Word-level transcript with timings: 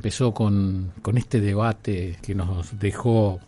empezó 0.00 0.32
con, 0.32 0.94
con 1.02 1.18
este 1.18 1.42
debate 1.42 2.16
que 2.22 2.34
nos 2.34 2.78
dejó 2.78 3.38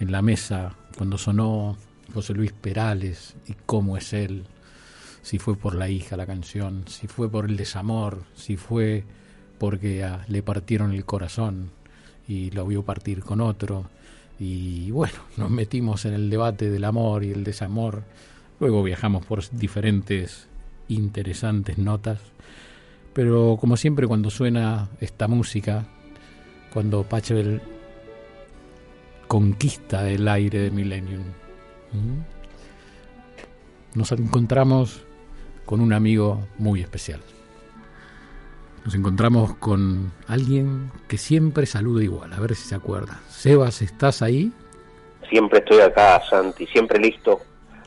en 0.00 0.10
la 0.10 0.20
mesa 0.20 0.74
cuando 0.98 1.16
sonó 1.16 1.76
José 2.12 2.34
Luis 2.34 2.50
Perales 2.50 3.36
y 3.46 3.54
cómo 3.66 3.96
es 3.96 4.12
él, 4.12 4.42
si 5.22 5.38
fue 5.38 5.54
por 5.54 5.76
la 5.76 5.88
hija 5.88 6.16
la 6.16 6.26
canción, 6.26 6.82
si 6.88 7.06
fue 7.06 7.30
por 7.30 7.48
el 7.48 7.56
desamor, 7.56 8.24
si 8.34 8.56
fue 8.56 9.04
porque 9.58 10.02
ah, 10.02 10.24
le 10.26 10.42
partieron 10.42 10.90
el 10.90 11.04
corazón 11.04 11.70
y 12.26 12.50
lo 12.50 12.66
vio 12.66 12.82
partir 12.82 13.20
con 13.20 13.40
otro. 13.40 13.88
Y 14.40 14.90
bueno, 14.90 15.20
nos 15.36 15.50
metimos 15.50 16.04
en 16.04 16.14
el 16.14 16.30
debate 16.30 16.68
del 16.68 16.84
amor 16.84 17.22
y 17.22 17.30
el 17.30 17.44
desamor. 17.44 18.02
Luego 18.58 18.82
viajamos 18.82 19.24
por 19.24 19.48
diferentes 19.52 20.48
interesantes 20.88 21.78
notas. 21.78 22.18
Pero 23.12 23.56
como 23.60 23.76
siempre 23.76 24.06
cuando 24.06 24.30
suena 24.30 24.88
esta 25.00 25.28
música, 25.28 25.84
cuando 26.72 27.02
Pachelbel 27.02 27.60
conquista 29.28 30.08
el 30.08 30.28
aire 30.28 30.58
de 30.60 30.70
Millennium, 30.70 31.24
nos 33.94 34.12
encontramos 34.12 35.04
con 35.66 35.80
un 35.80 35.92
amigo 35.92 36.46
muy 36.58 36.80
especial. 36.80 37.20
Nos 38.84 38.94
encontramos 38.94 39.54
con 39.56 40.12
alguien 40.26 40.90
que 41.06 41.16
siempre 41.16 41.66
saluda 41.66 42.02
igual, 42.02 42.32
a 42.32 42.40
ver 42.40 42.54
si 42.54 42.68
se 42.68 42.74
acuerda. 42.74 43.20
Sebas, 43.28 43.80
¿estás 43.80 44.22
ahí? 44.22 44.52
Siempre 45.28 45.60
estoy 45.60 45.80
acá, 45.80 46.20
Santi, 46.28 46.66
siempre 46.66 46.98
listo, 46.98 47.40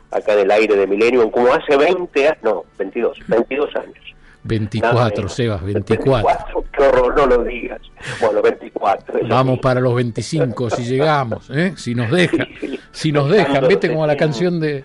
acá 0.10 0.34
en 0.34 0.40
el 0.40 0.52
aire 0.52 0.76
de 0.76 0.88
Millennium, 0.88 1.30
como 1.32 1.52
hace 1.52 1.76
20 1.76 2.28
años, 2.28 2.44
no, 2.44 2.64
22, 2.78 3.20
22 3.28 3.76
años. 3.76 4.16
24, 4.46 5.28
Sebas, 5.28 5.64
24. 5.64 6.06
24. 6.06 6.64
Qué 6.72 6.84
horror, 6.84 7.16
no 7.16 7.26
lo 7.26 7.44
digas. 7.44 7.82
Bueno, 8.22 8.42
24. 8.42 9.20
Vamos 9.28 9.60
para 9.60 9.80
los 9.80 9.96
25, 9.96 10.70
si 10.70 10.84
llegamos, 10.84 11.50
¿eh? 11.50 11.74
si 11.76 11.96
nos 11.96 12.12
dejan. 12.12 12.48
Si 12.92 13.12
nos 13.12 13.30
dejan, 13.30 13.68
vete 13.68 13.90
como 13.90 14.06
la 14.08 14.16
canción 14.16 14.60
de, 14.60 14.84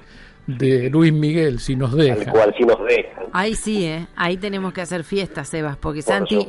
de 0.58 0.90
Luis 0.90 1.12
Miguel, 1.12 1.58
si 1.60 1.76
nos 1.76 1.92
dejan. 1.94 2.24
Tal 2.24 2.32
cual, 2.32 2.54
si 2.56 2.64
nos 2.64 2.78
dejan. 2.86 3.24
Ahí 3.32 3.54
sí, 3.54 3.84
¿eh? 3.84 4.06
ahí 4.16 4.36
tenemos 4.36 4.72
que 4.72 4.80
hacer 4.80 5.04
fiestas, 5.04 5.48
Sebas, 5.48 5.76
porque 5.76 6.02
Por 6.02 6.12
Santi 6.12 6.34
no- 6.36 6.42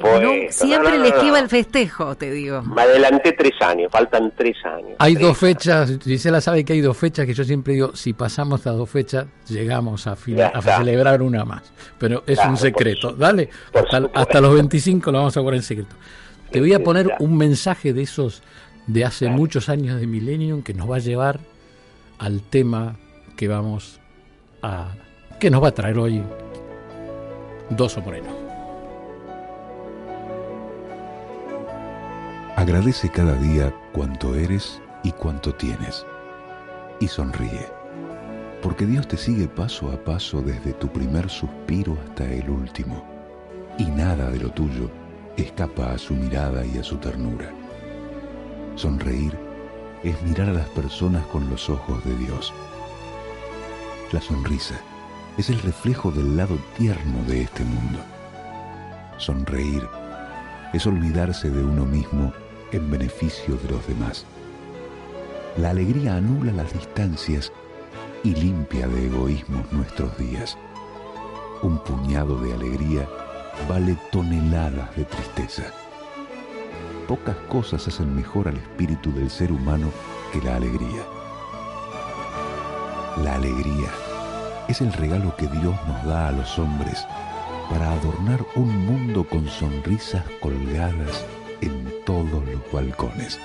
siempre 0.49 0.91
No, 0.91 0.97
no, 0.97 1.03
le 1.03 1.09
esquiva 1.09 1.38
no. 1.38 1.43
el 1.43 1.49
festejo, 1.49 2.16
te 2.16 2.31
digo. 2.31 2.61
Me 2.63 2.81
adelanté 2.81 3.33
tres 3.33 3.53
años, 3.61 3.91
faltan 3.91 4.33
tres 4.35 4.58
años. 4.66 4.91
Hay 4.97 5.13
Tres 5.13 5.27
dos 5.27 5.38
fechas, 5.38 5.99
Gisela 6.03 6.41
sabe 6.41 6.66
que 6.66 6.73
hay 6.73 6.81
dos 6.81 6.97
fechas 6.97 7.25
que 7.27 7.33
yo 7.35 7.43
siempre 7.43 7.73
digo, 7.73 7.95
si 7.95 8.13
pasamos 8.13 8.61
estas 8.61 8.75
dos 8.77 8.89
fechas, 8.89 9.27
llegamos 9.47 10.08
a, 10.08 10.17
Ya 10.25 10.47
a 10.47 10.61
celebrar 10.61 11.21
una 11.21 11.45
más. 11.45 11.71
Pero 11.99 12.23
es 12.25 12.36
Claro, 12.38 12.52
un 12.52 12.58
secreto. 12.58 13.11
Dale, 13.13 13.49
hasta, 14.15 14.41
los 14.41 14.53
25 14.55 15.11
lo 15.11 15.19
vamos 15.19 15.38
a 15.38 15.39
guardar 15.41 15.58
en 15.58 15.63
secreto. 15.63 15.95
Te 16.52 16.59
voy 16.59 16.73
a 16.73 16.83
poner 16.83 17.13
un 17.19 17.38
mensaje 17.38 17.93
de 17.93 18.02
esos 18.02 18.41
de 18.88 19.05
hace 19.05 19.25
Claro. 19.25 19.38
muchos 19.38 19.69
años 19.69 19.99
de 20.02 20.08
Millennium 20.08 20.63
que 20.63 20.73
nos 20.73 20.89
va 20.89 20.95
a 20.95 20.99
llevar 20.99 21.39
al 22.17 22.41
tema 22.41 22.97
que 23.31 23.47
vamos 23.47 23.99
a... 24.61 24.89
que 25.39 25.49
nos 25.49 25.63
va 25.63 25.69
a 25.69 25.73
traer 25.73 25.97
hoy 25.97 26.23
Doso 27.69 28.01
Moreno. 28.01 28.29
Agradece 32.55 33.09
cada 33.09 33.35
día 33.35 33.73
cuanto 33.91 34.35
eres 34.35 34.81
y 35.03 35.11
cuanto 35.11 35.55
tienes. 35.55 36.05
Y 36.99 37.07
sonríe, 37.07 37.67
porque 38.61 38.85
Dios 38.85 39.07
te 39.07 39.17
sigue 39.17 39.47
paso 39.47 39.89
a 39.91 40.03
paso 40.03 40.41
desde 40.41 40.73
tu 40.73 40.87
primer 40.89 41.29
suspiro 41.29 41.97
hasta 42.05 42.25
el 42.25 42.49
último, 42.49 43.03
y 43.79 43.85
nada 43.85 44.29
de 44.29 44.39
lo 44.39 44.49
tuyo 44.49 44.91
escapa 45.37 45.91
a 45.91 45.97
su 45.97 46.13
mirada 46.13 46.63
y 46.65 46.77
a 46.77 46.83
su 46.83 46.97
ternura. 46.97 47.52
Sonreír 48.75 49.35
es 50.03 50.21
mirar 50.23 50.49
a 50.49 50.53
las 50.53 50.69
personas 50.69 51.25
con 51.27 51.49
los 51.49 51.69
ojos 51.69 52.03
de 52.05 52.15
Dios. 52.17 52.53
La 54.12 54.20
sonrisa 54.20 54.76
es 55.38 55.49
el 55.49 55.61
reflejo 55.61 56.11
del 56.11 56.36
lado 56.36 56.58
tierno 56.77 57.23
de 57.27 57.44
este 57.44 57.64
mundo. 57.64 57.99
Sonreír 59.17 59.88
es 60.73 60.86
olvidarse 60.86 61.49
de 61.49 61.64
uno 61.64 61.86
mismo 61.86 62.33
en 62.73 62.92
beneficio 62.92 63.55
de 63.55 63.70
los 63.70 63.88
demás. 63.88 64.26
La 65.55 65.70
alegría 65.70 66.17
anula 66.17 66.52
las 66.52 66.73
distancias 66.73 67.54
y 68.21 68.36
limpia 68.36 68.86
de 68.89 69.08
egoísmos 69.08 69.71
nuestros 69.71 70.17
días. 70.17 70.58
Un 71.61 71.77
puñado 71.80 72.38
de 72.38 72.54
alegría 72.54 73.08
vale 73.70 73.98
toneladas 74.11 74.94
de 74.98 75.05
tristeza. 75.05 75.71
Pocas 77.08 77.38
cosas 77.48 77.88
hacen 77.88 78.14
mejor 78.14 78.50
al 78.50 78.58
espíritu 78.58 79.14
del 79.14 79.30
ser 79.30 79.54
humano 79.54 79.89
que 80.33 80.42
la 80.42 80.58
alegría. 80.58 81.05
La 83.23 83.36
alegría 83.36 83.89
es 84.71 84.82
el 84.82 84.92
regalo 84.93 85.36
que 85.37 85.48
Dios 85.48 85.76
nos 85.87 86.05
da 86.05 86.30
a 86.30 86.32
los 86.32 86.58
hombres 86.59 87.05
para 87.70 87.92
adornar 87.93 88.39
un 88.55 88.86
mundo 88.86 89.23
con 89.23 89.48
sonrisas 89.48 90.23
colgadas 90.42 91.26
en 91.61 91.86
todos 92.05 92.43
los 92.45 92.71
balcones. 92.71 93.39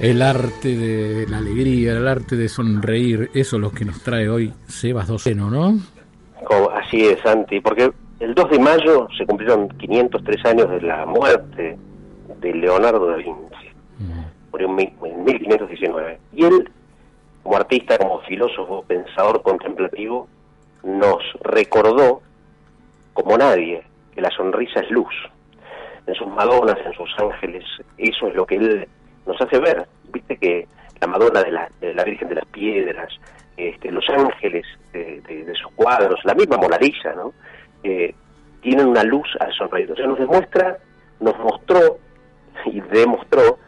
El 0.00 0.20
arte 0.22 0.76
de 0.76 1.26
la 1.28 1.38
alegría, 1.38 1.92
el 1.92 2.06
arte 2.08 2.36
de 2.36 2.48
sonreír, 2.48 3.30
eso 3.32 3.56
es 3.56 3.62
lo 3.62 3.70
que 3.70 3.84
nos 3.84 4.02
trae 4.02 4.28
hoy 4.28 4.52
Sebas 4.66 5.08
Doceno, 5.08 5.50
¿no? 5.50 5.78
Como- 6.44 6.70
así 6.70 7.02
es, 7.06 7.18
Santi, 7.20 7.60
porque 7.60 7.90
el 8.20 8.34
2 8.34 8.50
de 8.50 8.58
mayo 8.58 9.06
se 9.16 9.24
cumplieron 9.24 9.68
503 9.68 10.44
años 10.44 10.68
de 10.70 10.80
la 10.82 11.06
muerte 11.06 11.78
de 12.40 12.52
Leonardo 12.54 13.06
da 13.06 13.16
Vinci. 13.16 13.53
Murió 14.54 14.68
en 14.68 14.78
en 15.04 15.24
1519. 15.24 16.18
Y 16.32 16.44
él, 16.44 16.70
como 17.42 17.56
artista, 17.56 17.98
como 17.98 18.20
filósofo, 18.20 18.84
pensador 18.86 19.42
contemplativo, 19.42 20.28
nos 20.84 21.18
recordó, 21.40 22.22
como 23.14 23.36
nadie, 23.36 23.82
que 24.14 24.20
la 24.20 24.30
sonrisa 24.30 24.78
es 24.78 24.90
luz. 24.92 25.12
En 26.06 26.14
sus 26.14 26.28
Madonas, 26.28 26.76
en 26.86 26.92
sus 26.92 27.10
ángeles, 27.18 27.64
eso 27.98 28.28
es 28.28 28.34
lo 28.36 28.46
que 28.46 28.54
él 28.54 28.86
nos 29.26 29.40
hace 29.40 29.58
ver. 29.58 29.88
Viste 30.12 30.36
que 30.36 30.68
la 31.00 31.08
Madonna 31.08 31.42
de 31.42 31.50
la, 31.50 31.68
de 31.80 31.92
la 31.92 32.04
Virgen 32.04 32.28
de 32.28 32.36
las 32.36 32.44
Piedras, 32.46 33.12
este, 33.56 33.90
los 33.90 34.08
ángeles 34.08 34.64
de, 34.92 35.20
de- 35.22 35.52
sus 35.56 35.72
cuadros, 35.72 36.20
la 36.22 36.34
misma 36.34 36.58
Mona 36.58 36.78
¿no? 37.16 37.32
Eh, 37.82 38.14
tienen 38.60 38.86
una 38.86 39.02
luz 39.02 39.26
al 39.40 39.52
sonreír. 39.52 39.90
O 39.90 39.96
sea, 39.96 40.06
nos 40.06 40.18
demuestra, 40.20 40.78
nos 41.18 41.36
mostró 41.40 41.98
y 42.66 42.80
demostró 42.82 43.58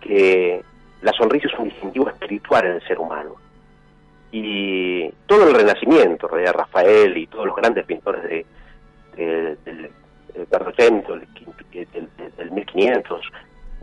que 0.00 0.62
la 1.02 1.12
sonrisa 1.12 1.48
es 1.48 1.58
un 1.58 1.68
distintivo 1.68 2.08
espiritual 2.08 2.66
en 2.66 2.72
el 2.72 2.82
ser 2.86 2.98
humano. 2.98 3.34
Y 4.30 5.08
todo 5.26 5.48
el 5.48 5.54
Renacimiento, 5.54 6.26
en 6.26 6.32
realidad 6.32 6.54
Rafael 6.54 7.16
y 7.16 7.26
todos 7.28 7.46
los 7.46 7.56
grandes 7.56 7.84
pintores 7.86 8.22
de, 8.24 8.46
de- 9.16 9.56
del 9.56 9.56
del 9.64 9.90
del- 11.92 12.08
del- 12.16 12.36
del 12.36 12.50
1500, 12.52 13.20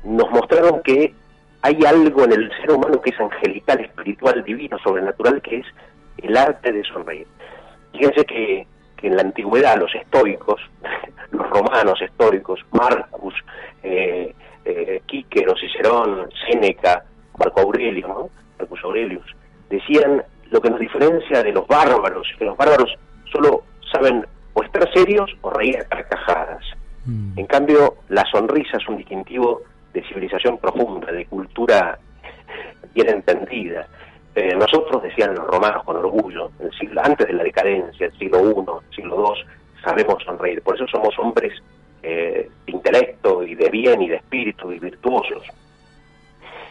nos 0.03 0.29
mostraron 0.31 0.81
que 0.83 1.13
hay 1.61 1.79
algo 1.85 2.23
en 2.25 2.31
el 2.33 2.51
ser 2.61 2.71
humano 2.71 3.01
que 3.01 3.09
es 3.09 3.19
angelical, 3.19 3.79
espiritual, 3.81 4.43
divino, 4.43 4.77
sobrenatural, 4.79 5.41
que 5.41 5.57
es 5.57 5.65
el 6.19 6.37
arte 6.37 6.71
de 6.71 6.83
sonreír. 6.83 7.25
Fíjense 7.91 8.23
que, 8.25 8.67
que 8.97 9.07
en 9.07 9.15
la 9.15 9.23
antigüedad 9.23 9.77
los 9.79 9.93
estoicos, 9.95 10.61
los 11.31 11.49
romanos 11.49 11.99
estoicos, 12.01 12.59
Marcus, 12.71 13.33
eh, 13.83 14.33
eh, 14.65 15.01
Quíquero, 15.05 15.55
Cicerón, 15.55 16.29
Séneca, 16.47 17.05
Marco 17.37 17.61
Aurelio, 17.61 18.07
¿no? 18.07 18.29
Marcus 18.59 18.83
Aurelius, 18.83 19.25
decían 19.69 20.23
lo 20.51 20.61
que 20.61 20.69
nos 20.69 20.79
diferencia 20.79 21.43
de 21.43 21.51
los 21.51 21.67
bárbaros, 21.67 22.27
que 22.37 22.45
los 22.45 22.57
bárbaros 22.57 22.93
solo 23.31 23.63
saben 23.91 24.25
o 24.53 24.63
estar 24.63 24.91
serios 24.93 25.29
o 25.41 25.49
reír 25.49 25.77
a 25.79 25.85
carcajadas. 25.85 26.63
En 27.35 27.45
cambio, 27.45 27.97
la 28.09 28.25
sonrisa 28.31 28.77
es 28.77 28.87
un 28.87 28.97
distintivo 28.97 29.61
de 29.93 30.01
civilización 30.07 30.57
profunda, 30.57 31.11
de 31.11 31.27
cultura 31.27 31.99
bien 32.95 33.09
entendida. 33.09 33.87
Eh, 34.33 34.55
nosotros, 34.55 35.03
decían 35.03 35.35
los 35.35 35.45
romanos 35.45 35.83
con 35.83 35.97
orgullo, 35.97 36.49
el 36.59 36.71
siglo, 36.71 37.01
antes 37.03 37.27
de 37.27 37.33
la 37.33 37.43
decadencia, 37.43 38.07
el 38.07 38.17
siglo 38.17 38.39
I, 38.39 38.87
el 38.89 38.95
siglo 38.95 39.33
II, 39.35 39.45
sabemos 39.83 40.23
sonreír. 40.23 40.63
Por 40.63 40.75
eso 40.75 40.87
somos 40.87 41.13
hombres 41.19 41.53
eh, 42.07 42.49
intelecto 42.67 43.41
y 43.41 43.55
de 43.55 43.67
bien 43.69 43.99
y 43.99 44.09
de 44.09 44.17
espíritu 44.17 44.71
y 44.71 44.77
virtuosos. 44.77 45.43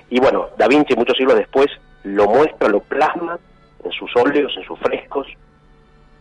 Y 0.09 0.21
bueno, 0.21 0.51
Da 0.57 0.69
Vinci 0.69 0.95
muchos 0.95 1.17
siglos 1.17 1.35
después 1.35 1.67
lo 2.05 2.29
muestra, 2.29 2.69
lo 2.69 2.79
plasma 2.81 3.37
en 3.83 3.91
sus 3.91 4.15
óleos, 4.15 4.55
en 4.57 4.63
sus 4.63 4.79
frescos, 4.79 5.27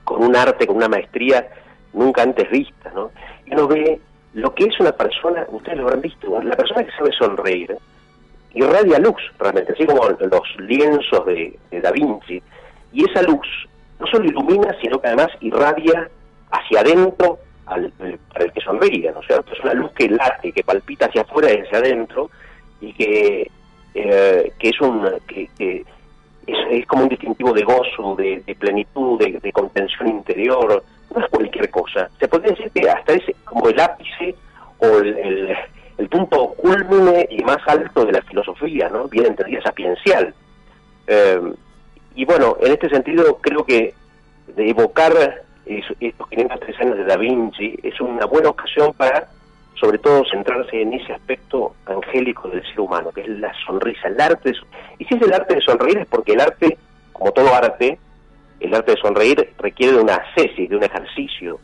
con 0.03 0.23
un 0.23 0.35
arte, 0.35 0.65
con 0.65 0.77
una 0.77 0.87
maestría 0.89 1.47
nunca 1.93 2.23
antes 2.23 2.49
vista, 2.49 2.91
¿no? 2.95 3.11
Y 3.45 3.53
uno 3.53 3.67
ve 3.67 3.99
lo 4.33 4.55
que 4.55 4.63
es 4.63 4.79
una 4.79 4.93
persona, 4.93 5.45
ustedes 5.49 5.77
lo 5.77 5.83
habrán 5.83 6.01
visto, 6.01 6.41
la 6.41 6.55
persona 6.55 6.83
que 6.83 6.91
sabe 6.93 7.11
sonreír, 7.11 7.77
irradia 8.55 8.97
luz 8.97 9.21
realmente, 9.37 9.73
así 9.73 9.85
como 9.85 10.09
los 10.09 10.59
lienzos 10.59 11.23
de, 11.27 11.55
de 11.69 11.81
Da 11.81 11.91
Vinci, 11.91 12.41
y 12.91 13.07
esa 13.07 13.21
luz 13.21 13.47
no 13.99 14.07
solo 14.07 14.25
ilumina, 14.25 14.75
sino 14.81 14.99
que 14.99 15.07
además 15.07 15.29
irradia 15.39 16.09
hacia 16.49 16.79
adentro 16.79 17.37
al, 17.65 17.91
para 18.31 18.45
el 18.45 18.51
que 18.51 18.61
sonríe, 18.61 19.11
¿no 19.11 19.21
es 19.21 19.27
cierto? 19.27 19.53
Es 19.53 19.59
una 19.63 19.73
luz 19.73 19.91
que 19.93 20.09
late, 20.09 20.51
que 20.51 20.63
palpita 20.63 21.05
hacia 21.05 21.21
afuera 21.21 21.51
y 21.51 21.61
hacia 21.61 21.77
adentro 21.79 22.29
y 22.81 22.93
que, 22.93 23.49
eh, 23.93 24.53
que 24.59 24.69
es 24.69 24.81
un 24.81 25.07
que, 25.27 25.85
es, 26.45 26.85
como 26.87 27.03
un 27.03 27.09
distintivo 27.09 27.53
de 27.53 27.63
gozo, 27.63 28.15
de, 28.15 28.55
plenitud, 28.59 29.19
de, 29.19 29.51
contención 29.51 30.09
interior, 30.09 30.83
no 31.13 31.23
es 31.23 31.29
cualquier 31.29 31.69
cosa. 31.69 32.09
Se 32.19 32.27
podría 32.27 32.51
decir 32.51 32.71
que 32.71 32.89
hasta 32.89 33.13
es 33.13 33.23
como 33.45 33.69
el 33.69 33.79
ápice 33.79 34.35
o 34.79 34.99
el, 34.99 35.55
el, 35.97 36.09
punto 36.09 36.53
culmine 36.55 37.27
y 37.29 37.41
más 37.43 37.59
alto 37.67 38.05
de 38.05 38.11
la 38.11 38.21
filosofía, 38.23 38.89
¿no? 38.89 39.07
Bien 39.07 39.27
entendida, 39.27 39.61
sapiencial. 39.61 40.33
Eh, 41.07 41.53
y 42.15 42.25
bueno, 42.25 42.57
en 42.61 42.73
este 42.73 42.89
sentido 42.89 43.37
creo 43.41 43.63
que 43.65 43.93
de 44.47 44.69
evocar 44.69 45.43
estos 45.65 46.29
503 46.29 46.81
años 46.81 46.97
de 46.97 47.05
Da 47.05 47.17
Vinci 47.17 47.79
es 47.83 47.99
una 48.01 48.25
buena 48.25 48.49
ocasión 48.49 48.93
para, 48.93 49.27
sobre 49.79 49.97
todo, 49.97 50.23
centrarse 50.29 50.81
en 50.81 50.93
ese 50.93 51.13
aspecto 51.13 51.75
angélico 51.85 52.49
del 52.49 52.63
ser 52.63 52.79
humano, 52.81 53.11
que 53.11 53.21
es 53.21 53.29
la 53.29 53.53
sonrisa, 53.65 54.07
el 54.07 54.19
arte. 54.19 54.51
De, 54.51 54.57
y 54.99 55.05
si 55.05 55.15
es 55.15 55.21
el 55.21 55.33
arte 55.33 55.55
de 55.55 55.61
sonreír 55.61 55.99
es 55.99 56.07
porque 56.07 56.33
el 56.33 56.41
arte, 56.41 56.77
como 57.11 57.31
todo 57.31 57.53
arte, 57.53 57.97
el 58.59 58.73
arte 58.73 58.91
de 58.91 59.01
sonreír 59.01 59.53
requiere 59.57 59.93
de 59.93 60.01
una 60.01 60.15
ascesis, 60.15 60.69
de 60.69 60.75
un 60.75 60.83
ejercicio, 60.83 61.59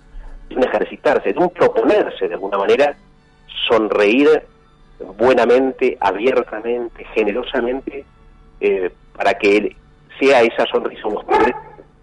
de 0.50 0.56
un 0.56 0.63
ejercitarse, 0.63 1.34
de 1.34 1.40
un 1.40 1.50
proponerse 1.50 2.28
de 2.28 2.34
alguna 2.34 2.57
manera, 2.57 2.95
sonreír 3.68 4.44
buenamente, 5.18 5.98
abiertamente, 6.00 7.06
generosamente, 7.13 8.06
eh, 8.60 8.92
para 9.16 9.34
que 9.36 9.75
sea 10.19 10.42
esa 10.42 10.66
sonrisa 10.66 11.07
unos 11.07 11.24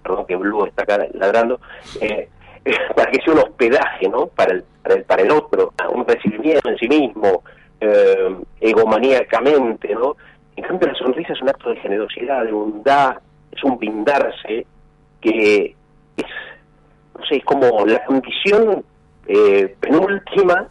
perdón 0.07 0.27
que 0.27 0.37
Blue 0.37 0.67
está 0.67 0.83
acá 0.83 1.07
ladrando, 1.15 1.61
eh, 2.01 2.29
para 2.97 3.11
que 3.11 3.21
sea 3.23 3.35
un 3.35 3.41
hospedaje, 3.41 4.09
¿no? 4.09 4.27
Para 4.27 4.55
el, 4.55 4.65
para 4.83 4.95
el, 4.95 5.05
para 5.05 5.23
el 5.23 5.31
otro, 5.31 5.73
un 5.93 6.07
recibimiento 6.07 6.69
en 6.69 6.79
sí 6.79 6.89
mismo, 6.89 7.43
eh, 7.81 8.37
egomaníacamente, 8.61 9.95
¿no? 9.95 10.17
En 10.55 10.65
cambio, 10.65 10.89
la 10.89 10.95
sonrisa 10.95 11.33
es 11.33 11.43
un 11.43 11.49
acto 11.49 11.71
de 11.71 11.77
generosidad, 11.77 12.45
de 12.45 12.53
bondad, 12.53 13.17
es 13.51 13.63
un 13.65 13.79
brindarse 13.79 14.67
que 15.21 15.75
es, 16.17 16.27
no 17.19 17.27
sé, 17.27 17.37
es 17.37 17.45
como 17.45 17.85
la 17.85 18.05
condición 18.05 18.85
eh, 19.27 19.75
penúltima 19.81 20.69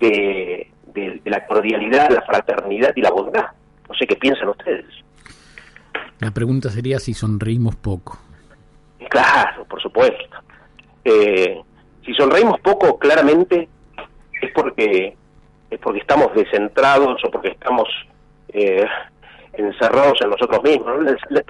de, 0.00 0.68
de 0.94 1.20
la 1.26 1.46
cordialidad, 1.46 2.10
la 2.10 2.22
fraternidad 2.22 2.92
y 2.96 3.02
la 3.02 3.10
bondad. 3.10 3.46
No 3.88 3.94
sé 3.94 4.06
qué 4.06 4.16
piensan 4.16 4.48
ustedes. 4.48 4.86
La 6.18 6.32
pregunta 6.32 6.70
sería 6.70 6.98
si 6.98 7.14
sonreímos 7.14 7.76
poco. 7.76 8.18
Claro, 9.08 9.64
por 9.64 9.80
supuesto. 9.80 10.36
Eh, 11.04 11.60
si 12.04 12.14
sonreímos 12.14 12.60
poco, 12.60 12.98
claramente 12.98 13.68
es 14.40 14.52
porque 14.52 15.16
es 15.70 15.78
porque 15.78 16.00
estamos 16.00 16.34
descentrados 16.34 17.22
o 17.24 17.30
porque 17.30 17.50
estamos 17.50 17.88
eh, 18.48 18.84
encerrados 19.52 20.20
en 20.20 20.30
nosotros 20.30 20.62
mismos. 20.64 20.86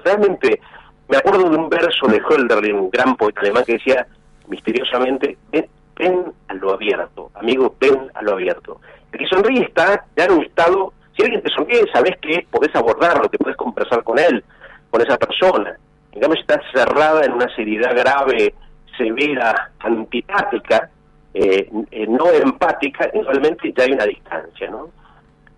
Realmente, 0.03 0.61
me 1.09 1.17
acuerdo 1.17 1.49
de 1.49 1.57
un 1.57 1.69
verso 1.69 2.07
de 2.07 2.21
Hölderlin, 2.21 2.75
un 2.75 2.91
gran 2.91 3.15
poeta 3.15 3.41
alemán, 3.41 3.63
que 3.65 3.73
decía 3.73 4.05
misteriosamente, 4.47 5.37
ven, 5.51 5.67
ven 5.95 6.31
a 6.47 6.53
lo 6.53 6.73
abierto, 6.73 7.31
amigo, 7.33 7.75
ven 7.79 8.11
a 8.13 8.21
lo 8.21 8.33
abierto. 8.33 8.79
El 9.11 9.19
que 9.19 9.25
sonríe 9.25 9.63
está 9.63 10.05
ya 10.15 10.25
en 10.25 10.33
un 10.33 10.43
estado, 10.43 10.93
si 11.15 11.23
alguien 11.23 11.41
te 11.41 11.49
sonríe, 11.49 11.83
sabes 11.91 12.15
que 12.21 12.45
podés 12.51 12.75
abordarlo, 12.75 13.29
que 13.29 13.39
podés 13.39 13.57
conversar 13.57 14.03
con 14.03 14.19
él, 14.19 14.43
con 14.91 15.01
esa 15.01 15.17
persona 15.17 15.77
digamos, 16.13 16.39
está 16.39 16.61
cerrada 16.73 17.25
en 17.25 17.33
una 17.33 17.53
seriedad 17.55 17.95
grave, 17.95 18.53
severa, 18.97 19.71
antipática, 19.79 20.89
eh, 21.33 21.69
eh, 21.91 22.07
no 22.07 22.29
empática, 22.29 23.09
y 23.13 23.21
realmente 23.21 23.73
ya 23.75 23.85
hay 23.85 23.91
una 23.93 24.05
distancia, 24.05 24.69
¿no? 24.69 24.89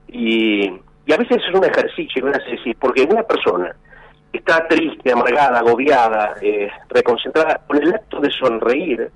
Y, 0.08 0.68
a 1.12 1.18
veces 1.18 1.38
es 1.38 1.54
un 1.54 1.66
ejercicio, 1.66 2.26
una 2.26 2.40
porque 2.80 3.04
una 3.04 3.24
persona 3.24 3.76
está 4.32 4.66
triste, 4.68 5.12
amargada, 5.12 5.60
agobiada, 5.60 6.36
eh, 6.42 6.70
reconcentrada, 6.90 7.62
con 7.68 7.82
el 7.82 7.94
acto 7.94 8.20
de 8.20 8.32
sonreír, 8.32 9.12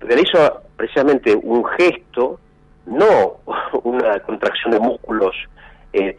realiza 0.00 0.54
precisamente 0.76 1.34
un 1.34 1.64
gesto, 1.64 2.40
no 2.86 3.36
una 3.84 4.18
contracción 4.20 4.72
de 4.72 4.80
músculos 4.80 5.34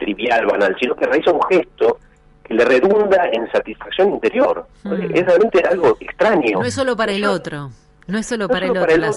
trivial, 0.00 0.44
banal, 0.46 0.76
sino 0.80 0.96
que 0.96 1.06
realiza 1.06 1.30
un 1.30 1.42
gesto 1.42 1.98
le 2.48 2.64
redunda 2.64 3.28
en 3.32 3.50
satisfacción 3.50 4.14
interior. 4.14 4.66
Mm. 4.84 4.92
Es 5.14 5.26
realmente 5.26 5.62
algo 5.68 5.96
extraño. 6.00 6.60
No 6.60 6.64
es 6.64 6.74
solo 6.74 6.96
para 6.96 7.12
el 7.12 7.24
otro. 7.24 7.70
No 8.06 8.18
es 8.18 8.26
solo 8.26 8.48
para 8.48 8.66
el 8.66 8.70
otro 8.76 8.96
la 8.96 9.10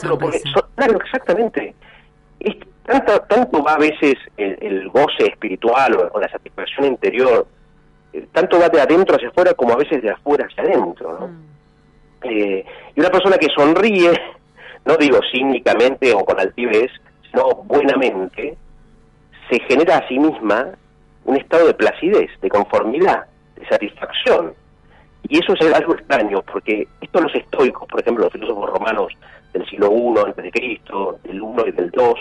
claro, 0.75 0.99
exactamente. 0.99 1.73
tanto, 2.85 3.21
tanto 3.21 3.63
va 3.63 3.75
a 3.75 3.77
veces 3.77 4.15
el, 4.35 4.89
goce 4.89 5.27
espiritual 5.27 6.09
o, 6.13 6.19
la 6.19 6.29
satisfacción 6.29 6.87
interior, 6.87 7.47
eh, 8.11 8.27
tanto 8.33 8.59
va 8.59 8.67
de 8.67 8.81
adentro 8.81 9.15
hacia 9.15 9.29
afuera 9.29 9.53
como 9.53 9.73
a 9.73 9.77
veces 9.77 10.01
de 10.01 10.09
afuera 10.09 10.45
hacia 10.45 10.63
adentro. 10.63 11.17
¿no? 11.19 11.27
Mm. 11.27 11.51
Eh, 12.23 12.65
y 12.95 12.99
una 12.99 13.09
persona 13.09 13.37
que 13.37 13.47
sonríe, 13.55 14.11
no 14.85 14.97
digo 14.97 15.19
cínicamente 15.31 16.13
o 16.13 16.25
con 16.25 16.37
altivez, 16.37 16.91
sino 17.29 17.63
buenamente, 17.63 18.57
se 19.49 19.59
genera 19.61 19.97
a 19.97 20.07
sí 20.09 20.19
misma 20.19 20.67
un 21.25 21.37
estado 21.37 21.67
de 21.67 21.73
placidez, 21.73 22.29
de 22.41 22.49
conformidad, 22.49 23.25
de 23.55 23.67
satisfacción. 23.67 24.53
Y 25.27 25.39
eso 25.39 25.53
es 25.53 25.73
algo 25.73 25.93
extraño, 25.93 26.41
porque 26.51 26.87
esto 26.99 27.21
los 27.21 27.33
estoicos, 27.35 27.87
por 27.87 28.01
ejemplo, 28.01 28.25
los 28.25 28.33
filósofos 28.33 28.69
romanos 28.71 29.13
del 29.53 29.65
siglo 29.69 29.91
I 29.91 30.25
antes 30.25 30.43
de 30.43 30.51
Cristo, 30.51 31.19
del 31.23 31.41
1 31.41 31.67
y 31.67 31.71
del 31.71 31.91
2, 31.91 32.19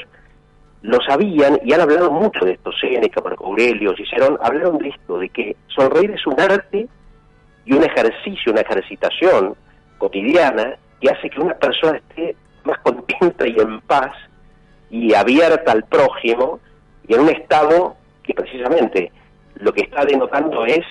lo 0.83 1.01
sabían 1.03 1.59
y 1.65 1.73
han 1.73 1.81
hablado 1.83 2.11
mucho 2.11 2.45
de 2.45 2.53
esto, 2.53 2.71
Séneca, 2.73 3.21
Marco 3.23 3.47
Aurelio, 3.47 3.95
Cicerón, 3.97 4.39
hablaron 4.43 4.79
de 4.79 4.89
esto, 4.89 5.19
de 5.19 5.29
que 5.29 5.57
sonreír 5.69 6.11
es 6.13 6.27
un 6.27 6.41
arte 6.41 6.89
y 7.65 7.73
un 7.73 7.85
ejercicio, 7.85 8.53
una 8.53 8.63
ejercitación 8.63 9.55
cotidiana 9.99 10.77
que 11.01 11.11
hace 11.11 11.29
que 11.29 11.41
una 11.41 11.55
persona 11.55 11.99
esté 11.99 12.35
más 12.65 12.79
contenta 12.79 13.47
y 13.47 13.57
en 13.59 13.81
paz 13.83 14.13
y 14.91 15.15
abierta 15.15 15.73
al 15.73 15.85
prójimo 15.85 16.61
y 17.07 17.15
en 17.15 17.21
un 17.21 17.29
estado 17.29 17.97
que 18.31 18.43
precisamente 18.43 19.13
lo 19.57 19.73
que 19.73 19.83
está 19.83 20.05
denotando 20.05 20.65
es, 20.65 20.85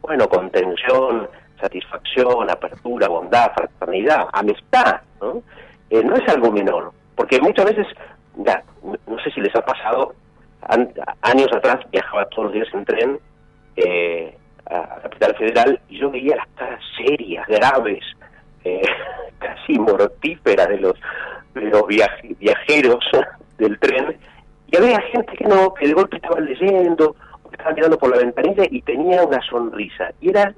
bueno, 0.00 0.28
contención, 0.28 1.28
satisfacción, 1.60 2.48
apertura, 2.48 3.08
bondad, 3.08 3.52
fraternidad, 3.54 4.26
amistad, 4.32 5.00
¿no? 5.20 5.42
Eh, 5.90 6.02
no 6.04 6.14
es 6.16 6.28
algo 6.28 6.50
menor, 6.52 6.92
porque 7.16 7.40
muchas 7.40 7.66
veces, 7.66 7.86
ya, 8.36 8.62
no 8.82 9.18
sé 9.22 9.30
si 9.32 9.40
les 9.40 9.54
ha 9.54 9.64
pasado, 9.64 10.14
años 11.22 11.48
atrás 11.52 11.78
viajaba 11.90 12.24
todos 12.26 12.44
los 12.44 12.54
días 12.54 12.68
en 12.72 12.84
tren 12.86 13.18
eh, 13.76 14.34
a 14.66 15.00
capital 15.02 15.36
federal 15.36 15.80
y 15.90 15.98
yo 15.98 16.10
veía 16.10 16.36
las 16.36 16.48
caras 16.54 16.80
serias, 16.96 17.46
graves, 17.46 18.04
eh, 18.64 18.82
casi 19.38 19.78
mortíferas 19.78 20.68
de 20.68 20.78
los, 20.78 20.94
de 21.54 21.62
los 21.62 21.86
viajeros 21.86 23.04
del 23.58 23.78
tren 23.78 24.16
y 24.74 24.76
había 24.76 25.00
gente 25.02 25.36
que 25.36 25.44
no, 25.44 25.72
que 25.72 25.86
de 25.86 25.94
golpe 25.94 26.16
estaba 26.16 26.40
leyendo, 26.40 27.14
o 27.42 27.48
que 27.48 27.56
estaba 27.56 27.74
mirando 27.74 27.96
por 27.96 28.10
la 28.10 28.18
ventanilla 28.18 28.64
y 28.68 28.82
tenía 28.82 29.22
una 29.22 29.40
sonrisa. 29.42 30.10
Y 30.20 30.30
era 30.30 30.52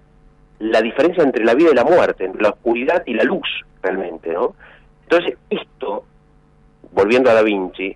la 0.59 0.81
diferencia 0.81 1.23
entre 1.23 1.45
la 1.45 1.55
vida 1.55 1.71
y 1.73 1.75
la 1.75 1.85
muerte, 1.85 2.25
entre 2.25 2.43
la 2.43 2.51
oscuridad 2.51 3.03
y 3.05 3.13
la 3.13 3.25
luz, 3.25 3.47
realmente, 3.83 4.33
¿no? 4.33 4.55
Entonces, 5.03 5.37
esto, 5.51 6.05
volviendo 6.93 7.31
a 7.31 7.35
Da 7.35 7.43
Vinci, 7.43 7.95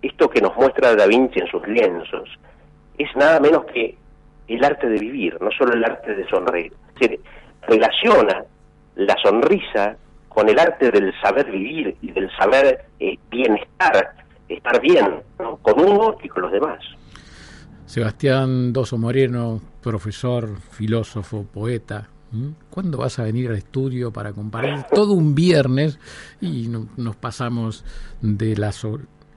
esto 0.00 0.30
que 0.30 0.40
nos 0.40 0.56
muestra 0.56 0.96
Da 0.96 1.06
Vinci 1.06 1.38
en 1.40 1.48
sus 1.48 1.66
lienzos, 1.68 2.30
es 2.96 3.14
nada 3.14 3.38
menos 3.38 3.66
que 3.66 3.94
el 4.48 4.64
arte 4.64 4.88
de 4.88 4.98
vivir, 4.98 5.36
no 5.40 5.50
solo 5.50 5.74
el 5.74 5.84
arte 5.84 6.14
de 6.14 6.26
sonreír. 6.28 6.72
Se 6.98 7.20
relaciona 7.66 8.42
la 8.96 9.16
sonrisa 9.22 9.96
con 10.30 10.48
el 10.48 10.58
arte 10.58 10.90
del 10.90 11.12
saber 11.20 11.50
vivir 11.50 11.94
y 12.00 12.10
del 12.10 12.34
saber 12.36 12.86
eh, 13.00 13.18
bienestar, 13.28 14.14
estar 14.48 14.80
bien 14.80 15.22
con 15.62 15.80
uno 15.80 16.16
y 16.22 16.28
con 16.28 16.42
los 16.42 16.52
demás. 16.52 16.78
Sebastián 17.86 18.72
Doso 18.72 18.98
Moreno, 18.98 19.60
profesor, 19.82 20.58
filósofo, 20.70 21.44
poeta, 21.44 22.08
¿cuándo 22.68 22.98
vas 22.98 23.18
a 23.18 23.24
venir 23.24 23.48
al 23.48 23.56
estudio 23.56 24.12
para 24.12 24.32
comparar 24.32 24.88
todo 24.92 25.14
un 25.14 25.34
viernes 25.34 25.98
y 26.40 26.68
nos 26.96 27.16
pasamos 27.16 27.84
de 28.20 28.56
la, 28.56 28.74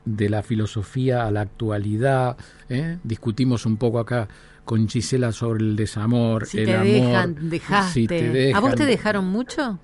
de 0.04 0.30
la 0.30 0.44
filosofía 0.44 1.26
a 1.26 1.32
la 1.32 1.42
actualidad? 1.42 2.36
¿eh? 2.68 2.98
Discutimos 3.04 3.66
un 3.66 3.78
poco 3.78 4.00
acá 4.00 4.28
con 4.66 4.88
Gisela 4.88 5.32
sobre 5.32 5.64
el 5.64 5.76
desamor, 5.76 6.46
si 6.46 6.60
el 6.60 6.66
te 6.66 6.76
amor. 6.76 6.86
Dejan, 6.86 7.50
dejaste. 7.50 8.54
¿A 8.54 8.60
vos 8.60 8.76
te 8.76 8.86
dejaron 8.86 9.28
mucho? 9.28 9.80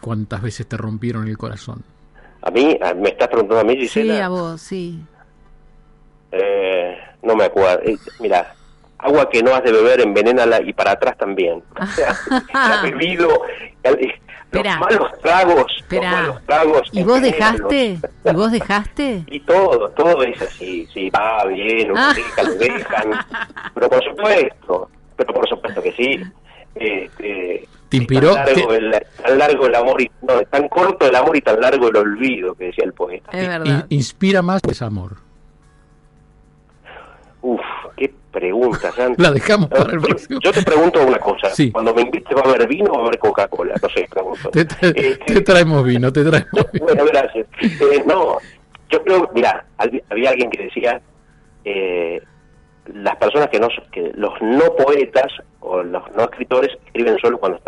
¿Cuántas 0.00 0.40
veces 0.42 0.66
te 0.66 0.76
rompieron 0.76 1.28
el 1.28 1.36
corazón? 1.36 1.84
A 2.46 2.50
mí, 2.52 2.78
me 2.98 3.08
estás 3.08 3.26
preguntando 3.26 3.60
a 3.60 3.64
mí, 3.64 3.76
Gisela. 3.76 4.14
Sí, 4.14 4.20
a 4.20 4.28
vos, 4.28 4.60
sí. 4.60 5.00
Eh, 6.30 6.96
no 7.22 7.34
me 7.34 7.46
acuerdo. 7.46 7.82
Eh, 7.82 7.98
mira, 8.20 8.54
agua 8.98 9.28
que 9.28 9.42
no 9.42 9.52
has 9.52 9.64
de 9.64 9.72
beber, 9.72 10.00
envenénala 10.00 10.60
y 10.62 10.72
para 10.72 10.92
atrás 10.92 11.16
también. 11.18 11.60
O 11.76 11.86
sea, 11.86 12.16
ha 12.54 12.82
bebido 12.84 13.28
los 14.52 14.64
malos 14.78 15.20
tragos, 15.20 15.84
los 15.90 16.02
malos 16.04 16.46
tragos. 16.46 16.88
¿Y 16.92 17.02
vos 17.02 17.20
dejaste? 17.20 17.98
¿Y 18.24 18.32
vos 18.32 18.52
dejaste? 18.52 19.24
Y 19.26 19.40
todo, 19.40 19.90
todo 19.90 20.22
es 20.22 20.40
así, 20.40 20.86
sí, 20.94 21.10
va 21.10 21.44
bien, 21.46 21.92
ah. 21.96 22.14
lo 22.44 22.54
dejan, 22.54 23.10
pero 23.74 23.88
por 23.88 24.04
supuesto, 24.04 24.88
pero 25.16 25.34
por 25.34 25.48
supuesto 25.48 25.82
que 25.82 25.92
sí. 25.94 26.22
Este, 26.76 27.66
¿Te 27.88 27.98
inspiró? 27.98 28.34
Tan 28.34 28.46
largo, 28.46 28.72
el, 28.72 29.06
tan 29.24 29.38
largo 29.38 29.66
el 29.66 29.74
amor 29.74 30.02
y 30.02 30.10
no, 30.22 30.40
tan 30.42 30.68
corto 30.68 31.06
el 31.06 31.14
amor 31.14 31.36
y 31.36 31.40
tan 31.40 31.60
largo 31.60 31.88
el 31.88 31.96
olvido, 31.96 32.54
que 32.54 32.64
decía 32.66 32.84
el 32.84 32.92
poeta. 32.92 33.30
Es 33.32 33.46
verdad. 33.46 33.86
Inspira 33.88 34.42
más 34.42 34.62
que 34.62 34.72
ese 34.72 34.84
amor. 34.84 35.16
Uf, 37.42 37.60
qué 37.96 38.12
pregunta, 38.32 38.90
Santi. 38.90 39.22
La 39.22 39.30
dejamos 39.30 39.68
para 39.68 39.92
el 39.92 40.00
próximo. 40.00 40.40
Yo 40.42 40.52
te 40.52 40.62
pregunto 40.62 41.00
una 41.06 41.18
cosa. 41.18 41.48
Cuando 41.72 41.94
me 41.94 42.02
invites, 42.02 42.36
¿va 42.36 42.40
a 42.40 42.54
haber 42.54 42.66
vino 42.66 42.90
o 42.90 42.94
va 42.94 43.04
a 43.04 43.06
haber 43.06 43.18
Coca-Cola? 43.18 43.74
No 43.80 43.88
sé, 43.88 44.08
pregunto. 44.10 44.50
Te, 44.50 44.62
este, 44.80 45.40
traemos 45.42 45.84
vino, 45.84 46.12
te 46.12 46.24
traemos 46.24 46.50
vino. 46.72 46.86
Bueno, 46.86 47.04
gracias. 47.04 47.46
Eh, 47.60 48.02
no, 48.04 48.38
yo 48.90 49.02
creo, 49.04 49.30
mira, 49.32 49.64
había 49.78 50.30
alguien 50.30 50.50
que 50.50 50.64
decía, 50.64 51.00
eh, 51.64 52.20
las 52.94 53.16
personas 53.16 53.48
que 53.48 53.58
no, 53.58 53.68
que 53.92 54.12
los 54.14 54.32
no 54.40 54.74
poetas 54.76 55.32
o 55.60 55.82
los 55.82 56.02
no 56.16 56.24
escritores 56.24 56.76
escriben 56.86 57.18
solo 57.18 57.38
cuando 57.38 57.58
están. 57.58 57.65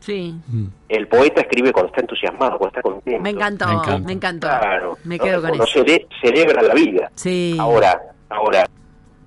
Sí. 0.00 0.34
Mm. 0.48 0.66
El 0.88 1.08
poeta 1.08 1.42
escribe 1.42 1.72
cuando 1.72 1.88
está 1.88 2.00
entusiasmado, 2.00 2.58
cuando 2.58 2.78
está 2.78 2.82
contento. 2.82 3.22
Me 3.22 3.30
encantó, 3.30 3.66
me 4.00 4.12
encantó. 4.12 4.48
Claro, 4.48 4.98
me 5.04 5.18
quedo 5.18 5.42
con 5.42 5.54
eso. 5.54 5.84
celebra 6.20 6.62
la 6.62 6.74
vida. 6.74 7.10
Sí. 7.14 7.56
Ahora, 7.60 8.00
ahora, 8.30 8.66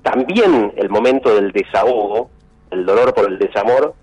también 0.01 0.73
el 0.75 0.89
momento 0.89 1.33
del 1.35 1.51
desahogo, 1.51 2.29
el 2.71 2.85
dolor 2.85 3.13
por 3.13 3.29
el 3.29 3.37
desamor, 3.37 3.93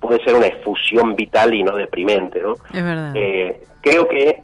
puede 0.00 0.22
ser 0.24 0.34
una 0.34 0.46
efusión 0.46 1.16
vital 1.16 1.52
y 1.52 1.62
no 1.62 1.76
deprimente, 1.76 2.40
¿no? 2.40 2.54
Es 2.72 2.84
verdad. 2.84 3.12
Eh, 3.14 3.62
creo 3.80 4.08
que, 4.08 4.42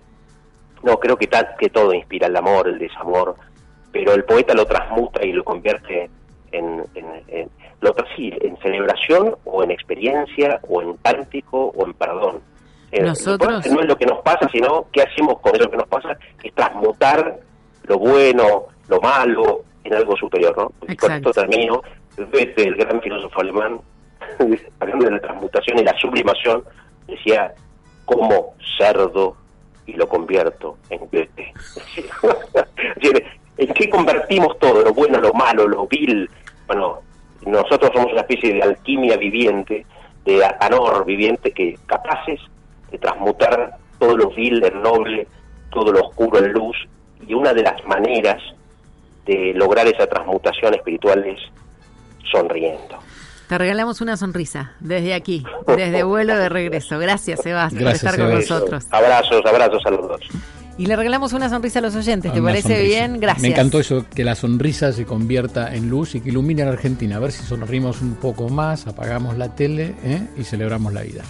no, 0.83 0.99
creo 0.99 1.17
que, 1.17 1.29
que 1.59 1.71
todo 1.71 1.95
inspira 1.95 2.27
el 2.27 2.37
amor, 2.37 2.69
el 2.69 2.79
desamor, 2.79 3.37
pero 3.93 4.13
el 4.15 4.25
poeta 4.25 4.55
lo 4.55 4.67
transmuta 4.67 5.25
y 5.25 5.33
lo 5.33 5.45
convierte 5.45 6.11
en, 6.53 6.85
en, 6.95 7.51
lo 7.81 7.95
sí, 8.17 8.33
en 8.41 8.57
celebración 8.59 9.37
o 9.45 9.63
en 9.63 9.71
experiencia 9.71 10.61
o 10.69 10.83
en 10.83 10.95
cántico 10.99 11.73
o 11.75 11.87
en 11.87 11.95
perdón. 11.95 12.41
Eh, 12.93 13.03
Nosotros 13.03 13.67
no 13.67 13.81
es 13.81 13.87
lo 13.87 13.97
que 13.97 14.07
nos 14.07 14.21
pasa, 14.21 14.49
sino 14.51 14.87
qué 14.93 15.03
hacemos 15.03 15.39
con 15.41 15.55
eso 15.55 15.71
que 15.71 15.77
nos 15.77 15.89
pasa, 15.89 16.17
es 16.43 16.53
transmutar 16.55 17.39
lo 17.85 17.99
bueno, 17.99 18.67
lo 18.89 19.01
malo 19.01 19.63
en 19.85 19.95
algo 19.95 20.17
superior, 20.17 20.57
¿no? 20.57 20.73
Y 20.89 20.97
con 20.97 21.13
esto 21.13 21.31
termino, 21.31 21.83
desde 22.17 22.65
el 22.65 22.75
gran 22.77 23.01
filósofo 23.01 23.41
alemán, 23.41 23.81
hablando 24.81 25.05
de 25.07 25.11
la 25.13 25.21
transmutación 25.21 25.79
y 25.79 25.85
la 25.85 25.99
sublimación, 25.99 26.65
decía, 27.07 27.55
como 28.05 28.55
cerdo 28.77 29.37
y 29.87 29.95
lo 29.95 30.09
convierto 30.09 30.77
en 30.91 30.99
Goethe. 31.11 31.53
¿En 33.61 33.75
qué 33.75 33.91
convertimos 33.91 34.59
todo? 34.59 34.83
Lo 34.83 34.95
bueno, 34.95 35.21
lo 35.21 35.35
malo, 35.35 35.69
lo 35.69 35.87
vil. 35.87 36.29
Bueno, 36.67 37.01
nosotros 37.47 37.91
somos 37.95 38.13
una 38.13 38.23
especie 38.23 38.55
de 38.55 38.63
alquimia 38.63 39.17
viviente, 39.17 39.87
de 40.25 40.45
anor 40.61 41.05
viviente, 41.05 41.53
que 41.53 41.79
capaces 41.87 42.41
de 42.91 42.99
transmutar 42.99 43.77
todo 43.99 44.17
lo 44.17 44.31
vil 44.31 44.63
en 44.65 44.83
noble, 44.83 45.27
todo 45.71 45.93
lo 45.93 46.01
oscuro 46.09 46.39
en 46.39 46.53
luz. 46.53 46.77
Y 47.27 47.35
una 47.35 47.53
de 47.53 47.63
las 47.63 47.85
maneras 47.85 48.43
de 49.27 49.53
lograr 49.55 49.87
esa 49.87 50.07
transmutación 50.07 50.75
espiritual 50.75 51.25
es 51.25 51.39
sonriendo. 52.31 52.99
Te 53.49 53.59
regalamos 53.59 54.01
una 54.01 54.17
sonrisa 54.17 54.77
desde 54.81 55.15
aquí, 55.15 55.45
desde 55.67 56.03
vuelo 56.05 56.37
de 56.37 56.49
regreso. 56.49 56.99
Gracias, 56.99 57.43
Sebastián, 57.43 57.85
por 57.85 57.93
estar 57.93 58.17
con 58.17 58.33
nosotros. 58.33 58.87
Abrazos, 58.91 59.45
abrazos 59.45 59.83
a 59.87 59.91
los 59.91 60.09
dos. 60.09 60.21
Y 60.79 60.87
le 60.87 60.97
regalamos 60.97 61.33
una 61.33 61.49
sonrisa 61.49 61.81
a 61.81 61.83
los 61.83 61.95
oyentes, 61.95 62.33
¿te 62.33 62.41
parece 62.41 62.83
bien? 62.83 63.21
Gracias. 63.21 63.43
Me 63.43 63.49
encantó 63.49 63.81
eso, 63.81 64.07
que 64.09 64.25
la 64.25 64.35
sonrisa 64.35 64.93
se 64.93 65.05
convierta 65.05 65.75
en 65.75 65.91
luz 65.91 66.15
y 66.15 66.21
que 66.21 66.31
ilumine 66.31 66.63
a 66.63 66.67
la 66.67 66.73
Argentina. 66.73 67.17
A 67.17 67.19
ver 67.19 67.33
si 67.33 67.45
sonrimos 67.45 68.01
un 68.01 68.15
poco 68.15 68.49
más, 68.49 68.87
apagamos 68.87 69.37
la 69.37 69.55
tele 69.55 69.95
¿eh? 70.05 70.27
y 70.39 70.45
celebramos 70.45 70.93
la 70.93 71.03
vida. 71.03 71.23